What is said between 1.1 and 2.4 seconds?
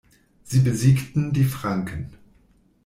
die Franken.